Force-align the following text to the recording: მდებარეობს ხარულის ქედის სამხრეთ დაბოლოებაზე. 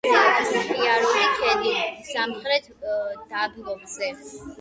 მდებარეობს 0.05 0.79
ხარულის 0.83 1.35
ქედის 1.41 2.09
სამხრეთ 2.13 2.65
დაბოლოებაზე. 2.87 4.11